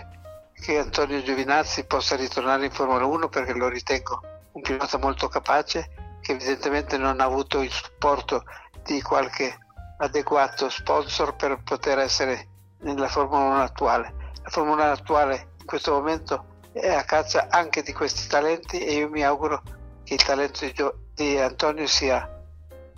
che 0.60 0.78
Antonio 0.78 1.22
Giovinazzi 1.22 1.84
possa 1.84 2.16
ritornare 2.16 2.66
in 2.66 2.70
Formula 2.70 3.04
1 3.04 3.28
perché 3.28 3.54
lo 3.54 3.68
ritengo 3.68 4.20
un 4.52 4.62
pilota 4.62 4.98
molto 4.98 5.26
capace 5.28 6.18
che 6.20 6.32
evidentemente 6.32 6.98
non 6.98 7.20
ha 7.20 7.24
avuto 7.24 7.62
il 7.62 7.70
supporto 7.70 8.44
di 8.84 9.00
qualche 9.00 9.58
adeguato 9.98 10.68
sponsor 10.68 11.34
per 11.34 11.62
poter 11.64 11.98
essere 11.98 12.48
nella 12.80 13.08
Formula 13.08 13.44
1 13.44 13.62
attuale. 13.62 14.14
La 14.42 14.50
Formula 14.50 14.84
1 14.84 14.92
attuale 14.92 15.48
in 15.58 15.66
questo 15.66 15.92
momento 15.92 16.44
è 16.72 16.92
a 16.92 17.04
caccia 17.04 17.48
anche 17.48 17.82
di 17.82 17.92
questi 17.92 18.28
talenti 18.28 18.78
e 18.84 18.94
io 18.94 19.08
mi 19.08 19.24
auguro 19.24 19.62
che 20.04 20.14
il 20.14 20.22
talento 20.22 20.70
di, 21.14 21.38
Antonio 21.38 21.86
sia, 21.86 22.28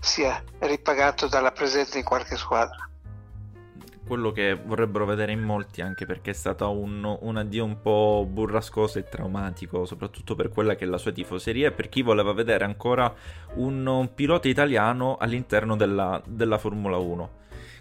sia 0.00 0.42
ripagato 0.58 1.28
dalla 1.28 1.52
presenza 1.52 1.96
in 1.96 2.04
qualche 2.04 2.36
squadra 2.36 2.90
quello 4.12 4.30
che 4.30 4.60
vorrebbero 4.62 5.06
vedere 5.06 5.32
in 5.32 5.40
molti, 5.40 5.80
anche 5.80 6.04
perché 6.04 6.32
è 6.32 6.34
stato 6.34 6.70
un, 6.70 7.16
un, 7.18 7.36
addio 7.38 7.64
un 7.64 7.80
po' 7.80 8.26
burrascoso 8.28 8.98
e 8.98 9.04
traumatico, 9.04 9.86
soprattutto 9.86 10.34
per 10.34 10.50
quella 10.50 10.74
che 10.74 10.84
è 10.84 10.86
la 10.86 10.98
sua 10.98 11.12
tifoseria 11.12 11.68
e 11.68 11.72
per 11.72 11.88
chi 11.88 12.02
voleva 12.02 12.34
vedere 12.34 12.64
ancora 12.64 13.10
un, 13.54 13.86
un 13.86 14.12
pilota 14.12 14.48
italiano 14.48 15.16
all'interno 15.16 15.76
della, 15.76 16.20
della, 16.26 16.58
Formula 16.58 16.98
1. 16.98 17.30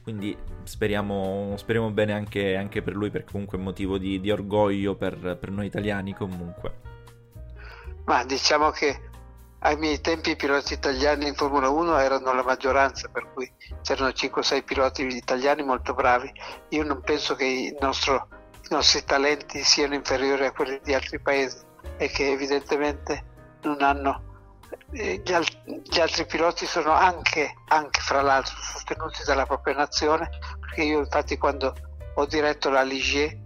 Quindi 0.03 0.37
speriamo, 0.63 1.53
speriamo 1.57 1.91
bene 1.91 2.13
anche, 2.13 2.55
anche, 2.55 2.81
per 2.81 2.95
lui, 2.95 3.09
perché 3.09 3.33
comunque 3.33 3.57
è 3.57 3.61
motivo 3.61 3.97
di, 3.97 4.21
di 4.21 4.31
orgoglio 4.31 4.95
per, 4.95 5.35
per 5.37 5.51
noi 5.51 5.65
italiani 5.65 6.13
comunque. 6.13 6.75
Ma 8.05 8.23
diciamo 8.23 8.69
che 8.69 9.10
ai 9.63 9.77
miei 9.77 10.01
tempi 10.01 10.31
i 10.31 10.35
piloti 10.35 10.73
italiani 10.73 11.27
in 11.27 11.35
Formula 11.35 11.69
1 11.69 11.97
erano 11.99 12.33
la 12.33 12.43
maggioranza, 12.43 13.07
per 13.09 13.31
cui 13.31 13.51
c'erano 13.83 14.09
5-6 14.09 14.63
piloti 14.63 15.05
italiani 15.05 15.63
molto 15.63 15.93
bravi. 15.93 16.31
Io 16.69 16.83
non 16.83 17.01
penso 17.01 17.35
che 17.35 17.75
nostro, 17.79 18.27
i 18.63 18.67
nostri 18.69 19.03
talenti 19.03 19.63
siano 19.63 19.93
inferiori 19.93 20.45
a 20.45 20.51
quelli 20.51 20.79
di 20.83 20.93
altri 20.95 21.19
paesi 21.19 21.57
e 21.97 22.07
che 22.09 22.31
evidentemente 22.31 23.25
non 23.61 23.81
hanno... 23.81 24.29
Eh, 24.93 25.21
gli, 25.23 25.33
alt- 25.33 25.61
gli, 25.65 25.99
altri 25.99 26.25
piloti 26.25 26.65
sono 26.65 26.93
anche, 26.93 27.53
anche, 27.67 27.99
fra 28.01 28.21
l'altro, 28.21 28.55
sostenuti 28.59 29.23
dalla 29.25 29.45
propria 29.45 29.75
nazione, 29.75 30.29
perché 30.59 30.83
io 30.83 30.99
infatti 30.99 31.37
quando 31.37 31.75
ho 32.15 32.25
diretto 32.25 32.69
la 32.69 32.81
Ligier 32.81 33.37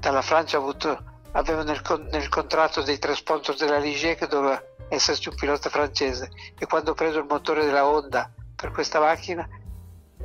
dalla 0.00 0.22
Francia 0.22 0.56
avuto, 0.56 0.98
avevo 1.32 1.62
nel, 1.62 1.80
nel 2.10 2.28
contratto 2.28 2.82
dei 2.82 2.98
tre 2.98 3.14
sponsor 3.14 3.54
della 3.54 3.78
Ligier 3.78 4.16
che 4.16 4.26
doveva 4.26 4.60
esserci 4.90 5.28
un 5.28 5.34
pilota 5.36 5.70
francese 5.70 6.30
e 6.58 6.66
quando 6.66 6.90
ho 6.90 6.94
preso 6.94 7.18
il 7.18 7.26
motore 7.28 7.64
della 7.64 7.86
Honda 7.86 8.30
per 8.54 8.70
questa 8.72 9.00
macchina 9.00 9.48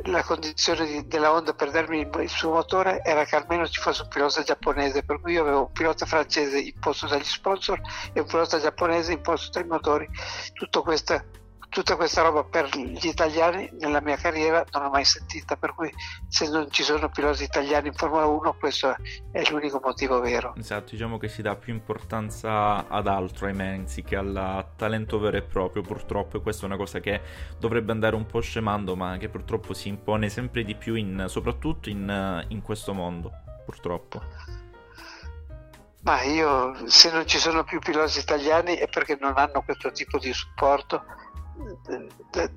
la 0.04 0.24
condizione 0.24 0.86
di, 0.86 1.08
della 1.08 1.32
Honda 1.32 1.54
per 1.54 1.72
darmi 1.72 2.00
il, 2.00 2.10
il, 2.22 2.30
suo 2.30 2.52
motore 2.52 3.02
era 3.04 3.24
che 3.24 3.36
almeno 3.36 3.68
ci 3.68 3.80
fosse 3.80 4.02
un 4.02 4.10
pilota 4.10 4.44
giapponese, 4.44 5.04
per 5.04 5.22
cui 5.22 5.34
io 5.34 5.42
avevo 5.42 5.62
un 5.62 5.72
pilota 5.72 6.06
francese 6.06 6.60
imposto 6.60 7.08
dagli 7.08 7.24
sponsor 7.24 7.80
e 8.12 8.20
un 8.20 8.26
pilota 8.26 8.60
giapponese 8.60 9.14
imposto 9.14 9.58
dai 9.58 9.68
motori. 9.68 10.08
Tutto 10.54 10.82
questo 10.82 11.14
tutta 11.75 11.98
questa 11.98 12.22
roba 12.22 12.46
per 12.46 12.70
gli 12.74 13.05
italiani 13.05 13.70
nella 13.82 14.00
mia 14.00 14.15
carriera 14.15 14.63
non 14.72 14.84
l'ho 14.84 14.89
mai 14.91 15.03
sentita, 15.03 15.58
per 15.58 15.74
cui 15.75 15.94
se 16.29 16.50
non 16.50 16.72
ci 16.72 16.84
sono 16.84 17.10
piloti 17.10 17.44
italiani 17.44 17.89
in 17.89 17.94
Formula 17.94 18.25
1 18.25 18.55
questo 18.58 18.96
è 19.29 19.44
l'unico 19.50 19.82
motivo 19.84 20.22
vero. 20.22 20.55
Esatto, 20.55 20.91
diciamo 20.91 21.17
che 21.17 21.27
si 21.27 21.41
dà 21.41 21.58
più 21.58 21.74
importanza 21.74 22.88
ad 22.88 23.08
altro, 23.08 23.48
ahimè, 23.48 23.74
anziché 23.74 24.15
al 24.15 24.67
talento 24.77 25.20
vero 25.20 25.36
e 25.36 25.41
proprio, 25.41 25.82
purtroppo, 25.82 26.38
e 26.38 26.41
questa 26.41 26.63
è 26.63 26.65
una 26.67 26.77
cosa 26.77 27.01
che 27.01 27.20
dovrebbe 27.60 27.91
andare 27.91 28.15
un 28.15 28.25
po' 28.25 28.39
scemando, 28.39 28.96
ma 28.96 29.17
che 29.17 29.27
purtroppo 29.27 29.74
si 29.74 29.89
impone 29.89 30.29
sempre 30.29 30.63
di 30.63 30.75
più, 30.75 30.96
in, 30.96 31.25
soprattutto 31.27 31.89
in, 31.89 32.46
in 32.48 32.62
questo 32.62 32.94
mondo, 32.94 33.34
purtroppo. 33.65 34.22
Ma 36.03 36.22
io, 36.22 36.88
se 36.88 37.12
non 37.12 37.27
ci 37.27 37.38
sono 37.38 37.65
più 37.65 37.79
piloti 37.79 38.20
italiani 38.20 38.75
è 38.75 38.88
perché 38.88 39.17
non 39.20 39.34
hanno 39.36 39.62
questo 39.65 39.91
tipo 39.91 40.20
di 40.20 40.32
supporto 40.32 41.03
da, 42.32 42.48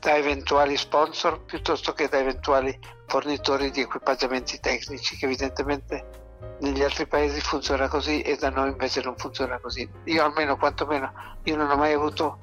da, 0.00 0.16
eventuali 0.16 0.76
sponsor 0.76 1.44
piuttosto 1.44 1.92
che 1.92 2.08
da 2.08 2.18
eventuali 2.18 2.78
fornitori 3.06 3.70
di 3.70 3.80
equipaggiamenti 3.80 4.60
tecnici 4.60 5.16
che 5.16 5.26
evidentemente 5.26 6.24
negli 6.60 6.82
altri 6.82 7.06
paesi 7.06 7.40
funziona 7.40 7.88
così 7.88 8.22
e 8.22 8.36
da 8.36 8.50
noi 8.50 8.70
invece 8.70 9.02
non 9.02 9.16
funziona 9.16 9.58
così. 9.58 9.88
Io 10.04 10.24
almeno 10.24 10.56
quantomeno 10.56 11.12
io 11.44 11.56
non 11.56 11.70
ho 11.70 11.76
mai 11.76 11.92
avuto 11.92 12.38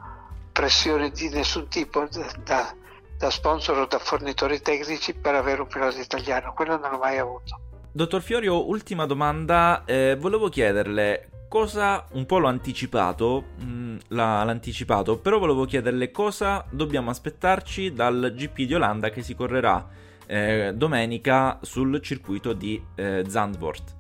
pressioni 0.52 1.12
di 1.12 1.30
nessun 1.30 1.68
tipo 1.68 2.08
da, 2.44 2.74
da 3.18 3.30
sponsor 3.30 3.78
o 3.80 3.86
da 3.86 4.00
fornitori 4.00 4.62
tecnici 4.62 5.14
per 5.14 5.36
avere 5.36 5.62
un 5.62 5.68
pilota 5.68 6.00
italiano, 6.00 6.54
quello 6.54 6.78
non 6.78 6.92
l'ho 6.92 6.98
mai 6.98 7.18
avuto. 7.18 7.60
Dottor 7.92 8.22
Fiorio, 8.22 8.68
ultima 8.68 9.06
domanda, 9.06 9.84
eh, 9.86 10.18
volevo 10.20 10.50
chiederle 10.50 11.30
cosa 11.54 12.08
un 12.14 12.26
po' 12.26 12.40
l'ho 12.40 12.48
anticipato, 12.48 13.44
mh, 13.60 13.98
l'ha, 14.08 14.44
l'ha, 14.44 15.18
però 15.22 15.38
volevo 15.38 15.66
chiederle 15.66 16.10
cosa 16.10 16.66
dobbiamo 16.72 17.12
aspettarci 17.12 17.94
dal 17.94 18.34
GP 18.36 18.62
di 18.64 18.74
Olanda 18.74 19.12
che 19.12 19.22
si 19.22 19.36
correrà 19.36 19.88
eh, 20.26 20.72
domenica 20.74 21.60
sul 21.62 22.02
circuito 22.02 22.54
di 22.54 22.84
eh, 22.96 23.24
Zandvoort. 23.28 23.96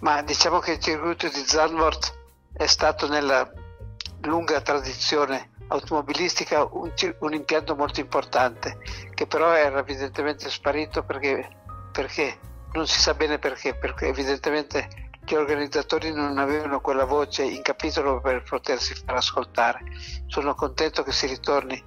Ma 0.00 0.22
diciamo 0.22 0.58
che 0.58 0.72
il 0.72 0.80
circuito 0.80 1.28
di 1.28 1.40
Zandvoort 1.46 2.18
è 2.52 2.66
stato 2.66 3.06
nella 3.06 3.48
lunga 4.22 4.60
tradizione 4.60 5.50
automobilistica 5.68 6.64
un, 6.64 6.92
un 7.20 7.32
impianto 7.32 7.76
molto 7.76 8.00
importante 8.00 8.78
che 9.14 9.24
però 9.28 9.52
era 9.52 9.78
evidentemente 9.78 10.50
sparito 10.50 11.04
perché, 11.04 11.48
perché 11.92 12.38
non 12.72 12.88
si 12.88 12.98
sa 12.98 13.14
bene 13.14 13.38
perché, 13.38 13.76
perché 13.76 14.08
evidentemente 14.08 14.99
gli 15.24 15.34
organizzatori 15.34 16.12
non 16.12 16.38
avevano 16.38 16.80
quella 16.80 17.04
voce 17.04 17.44
in 17.44 17.62
capitolo 17.62 18.20
per 18.20 18.42
potersi 18.42 18.94
far 18.94 19.16
ascoltare. 19.16 19.80
Sono 20.26 20.54
contento 20.54 21.02
che 21.02 21.12
si 21.12 21.26
ritorni, 21.26 21.82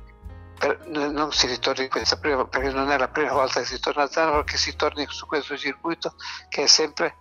per, 0.58 0.88
non 0.88 1.32
si 1.32 1.48
ritorni 1.48 1.88
questa 1.88 2.18
prima, 2.18 2.46
perché 2.46 2.72
non 2.72 2.90
è 2.92 2.98
la 2.98 3.10
prima 3.10 3.34
volta 3.34 3.60
che 3.60 3.66
si 3.66 3.80
torna 3.80 4.04
a 4.04 4.08
Zanzibar, 4.08 4.44
che 4.44 4.58
si 4.58 4.76
torni 4.76 5.06
su 5.10 5.26
questo 5.26 5.58
circuito 5.58 6.16
che 6.50 6.64
è 6.64 6.68
sempre 6.68 7.16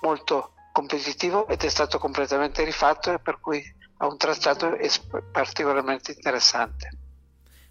molto 0.00 0.52
competitivo 0.72 1.48
ed 1.48 1.62
è 1.62 1.68
stato 1.68 1.98
completamente 1.98 2.62
rifatto 2.62 3.12
e 3.12 3.18
per 3.18 3.40
cui 3.40 3.62
ha 3.98 4.06
un 4.06 4.16
tracciato 4.16 4.76
particolarmente 5.32 6.12
interessante. 6.12 7.07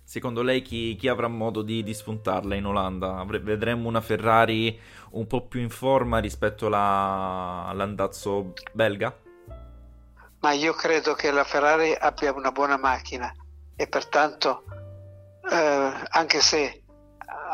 Secondo 0.09 0.41
lei 0.41 0.61
chi, 0.61 0.95
chi 0.95 1.09
avrà 1.09 1.27
modo 1.27 1.61
di, 1.61 1.83
di, 1.83 1.93
spuntarla 1.93 2.55
in 2.55 2.65
Olanda? 2.65 3.25
Vedremo 3.27 3.89
una 3.89 3.99
Ferrari 3.99 4.79
un 5.11 5.27
po' 5.27 5.45
più 5.47 5.59
in 5.59 5.69
forma 5.69 6.19
rispetto 6.19 6.67
alla, 6.67 7.65
all'andazzo 7.67 8.53
belga? 8.71 9.13
Ma 10.39 10.51
io 10.53 10.71
credo 10.71 11.13
che 11.13 11.29
la 11.29 11.43
Ferrari 11.43 11.93
abbia 11.93 12.31
una 12.31 12.53
buona 12.53 12.77
macchina 12.77 13.29
e 13.75 13.87
pertanto 13.87 14.63
eh, 15.51 15.93
anche 16.07 16.39
se 16.39 16.83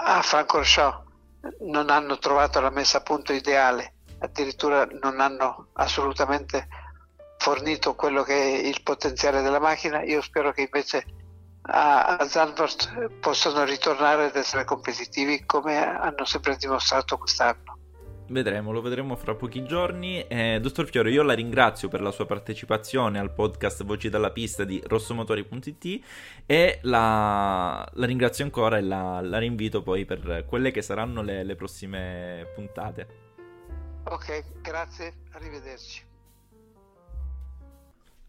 a 0.06 0.22
Francorchamps 0.22 1.10
non 1.62 1.90
hanno 1.90 2.20
trovato 2.20 2.62
la 2.62 2.70
messa 2.70 3.00
a 3.00 3.02
punto 3.02 3.34
ideale, 3.34 3.96
addirittura 4.20 4.88
non 5.02 5.20
hanno 5.22 5.70
assolutamente 5.74 6.68
fornito 7.40 7.96
quello 7.96 8.22
che 8.22 8.36
è 8.36 8.68
il 8.68 8.84
potenziale 8.84 9.42
della 9.42 9.60
macchina, 9.60 10.04
io 10.04 10.22
spero 10.22 10.52
che 10.52 10.62
invece 10.62 11.04
a, 11.66 12.18
a 12.18 12.28
Zandvoort 12.28 13.20
possano 13.20 13.64
ritornare 13.64 14.26
ad 14.26 14.36
essere 14.36 14.66
competitivi 14.66 15.46
come 15.46 15.78
hanno 15.78 16.26
sempre 16.26 16.58
dimostrato 16.58 17.18
quest'anno. 17.18 17.78
Vedremo, 18.28 18.72
lo 18.72 18.82
vedremo 18.82 19.16
fra 19.16 19.36
pochi 19.36 19.66
giorni. 19.66 20.26
Eh, 20.28 20.60
dottor 20.62 20.88
Fiore, 20.90 21.12
io 21.12 21.24
la 21.24 21.34
ringrazio 21.34 21.88
per 21.88 22.02
la 22.02 22.12
sua 22.12 22.26
partecipazione 22.26 23.20
al 23.20 23.34
podcast 23.34 23.84
Voci 23.84 24.10
dalla 24.10 24.32
pista 24.32 24.64
di 24.64 24.82
rossomotori.it 24.86 26.04
e 26.46 26.80
la, 26.84 27.88
la 27.94 28.06
ringrazio 28.06 28.44
ancora 28.44 28.78
e 28.78 28.82
la, 28.82 29.22
la, 29.22 29.38
rinvito 29.38 29.84
poi 29.84 30.06
per 30.06 30.46
quelle 30.48 30.72
che 30.72 30.82
saranno 30.82 31.22
le, 31.22 31.44
le 31.44 31.56
prossime 31.56 32.50
puntate. 32.56 33.08
Ok, 34.06 34.62
grazie, 34.62 35.14
arrivederci. 35.34 36.06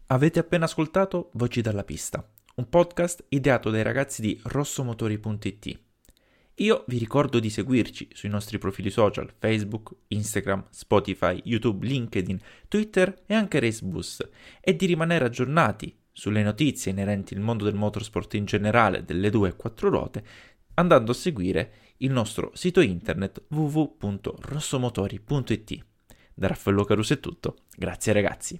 Avete 0.07 0.39
appena 0.39 0.65
ascoltato 0.65 1.29
Voci 1.33 1.61
dalla 1.61 1.83
pista 1.83 2.23
un 2.55 2.69
podcast 2.69 3.25
ideato 3.29 3.69
dai 3.69 3.83
ragazzi 3.83 4.21
di 4.21 4.39
rossomotori.it. 4.43 5.79
Io 6.59 6.85
vi 6.87 6.97
ricordo 6.97 7.39
di 7.39 7.49
seguirci 7.49 8.07
sui 8.13 8.29
nostri 8.29 8.57
profili 8.57 8.89
social 8.89 9.29
Facebook, 9.37 9.93
Instagram, 10.07 10.67
Spotify, 10.69 11.41
YouTube, 11.43 11.85
LinkedIn, 11.85 12.39
Twitter 12.69 13.23
e 13.25 13.33
anche 13.33 13.59
Racebus 13.59 14.25
e 14.61 14.73
di 14.73 14.85
rimanere 14.85 15.25
aggiornati 15.25 15.93
sulle 16.13 16.43
notizie 16.43 16.91
inerenti 16.91 17.33
al 17.33 17.41
mondo 17.41 17.65
del 17.65 17.75
motorsport 17.75 18.35
in 18.35 18.45
generale, 18.45 19.03
delle 19.03 19.29
due 19.29 19.49
e 19.49 19.57
quattro 19.57 19.89
ruote, 19.89 20.23
andando 20.75 21.11
a 21.11 21.15
seguire 21.15 21.73
il 21.97 22.11
nostro 22.11 22.51
sito 22.53 22.79
internet 22.79 23.43
www.rossomotori.it. 23.49 25.85
Da 26.33 26.47
Raffaello 26.47 26.85
Caruso 26.85 27.11
è 27.11 27.19
tutto, 27.19 27.57
grazie 27.75 28.13
ragazzi. 28.13 28.57